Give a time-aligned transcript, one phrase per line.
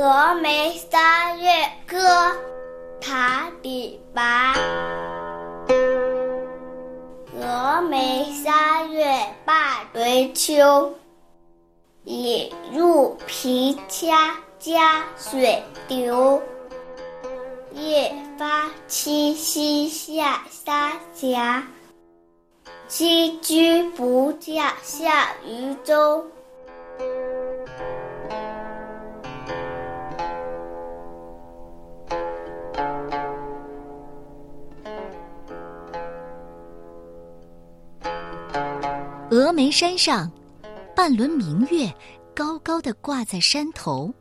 [0.00, 1.50] 峨眉三月
[1.86, 1.98] 歌》
[3.02, 4.54] 唐·李白。
[7.38, 9.04] 峨眉三月
[9.44, 9.54] 半
[9.92, 10.94] 为秋，
[12.04, 16.40] 引入平羌江水流。
[17.72, 21.62] 夜发清溪下三峡，
[22.88, 26.24] 清君不教下渝州。
[39.30, 40.28] 峨眉山上，
[40.96, 41.88] 半轮明月
[42.34, 44.12] 高高的挂在山头，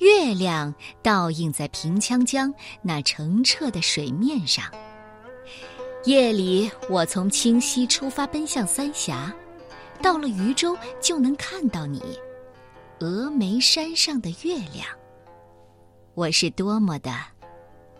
[0.00, 4.64] 月亮倒映在平羌江那澄澈的水面上。
[6.04, 9.32] 夜里，我从清溪出发，奔向三峡，
[10.02, 12.02] 到了渝州就能看到你，
[12.98, 14.84] 峨眉山上的月亮。
[16.14, 17.14] 我是多么的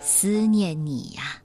[0.00, 1.40] 思念你呀！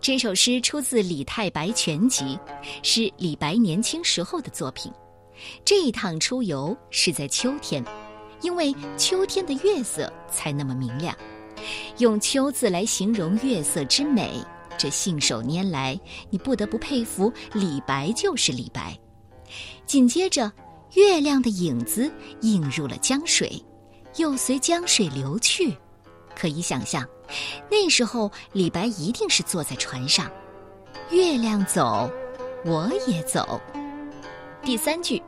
[0.00, 2.38] 这首诗出自李太白全集，
[2.82, 4.90] 是李白年轻时候的作品。
[5.64, 7.84] 这一趟出游是在秋天，
[8.40, 11.14] 因为秋天的月色才那么明亮。
[11.98, 14.40] 用“秋”字来形容月色之美，
[14.78, 15.98] 这信手拈来，
[16.30, 18.96] 你不得不佩服李白就是李白。
[19.84, 20.50] 紧接着，
[20.94, 22.10] 月亮的影子
[22.42, 23.60] 映入了江水，
[24.16, 25.76] 又随江水流去，
[26.38, 27.04] 可以想象。
[27.70, 30.30] 那时候，李白一定是坐在船上，
[31.10, 32.08] 月亮走，
[32.64, 33.60] 我也走。
[34.62, 35.22] 第三句，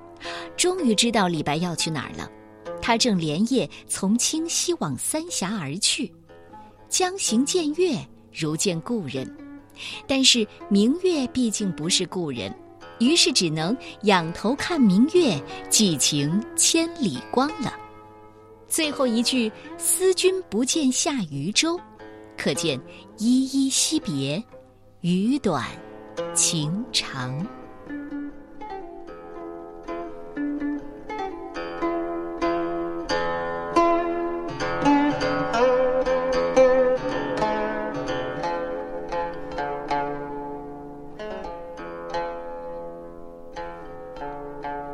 [0.57, 2.31] 终于知道李白要去哪儿了。
[2.81, 6.11] 他正连夜从清溪往三峡而去，
[6.89, 7.97] 将行见月，
[8.33, 9.37] 如见故人。
[10.07, 12.55] 但是明月毕竟不是故人，
[12.99, 17.73] 于是只能仰头看明月，寄情千里光了。
[18.71, 21.79] 最后一句，思君不见下渝州。
[22.39, 22.81] 可见
[23.19, 24.43] 依依惜别，
[25.01, 25.67] 语短
[26.35, 27.47] 情长。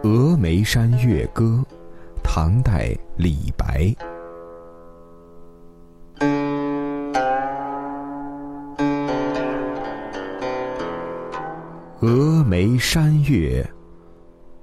[0.08, 1.64] 《峨眉山月歌》，
[2.38, 3.96] 唐代李白。
[11.98, 13.66] 峨眉山月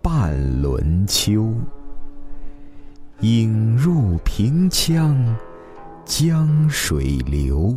[0.04, 1.52] 半轮秋，
[3.22, 5.18] 影入平羌
[6.06, 7.76] 江水流。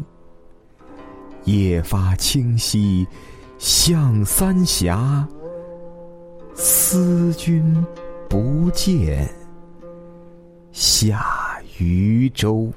[1.45, 3.09] 夜发清溪
[3.57, 5.27] 向三峡，
[6.55, 7.83] 思君
[8.29, 9.27] 不见
[10.77, 12.71] 下渔舟。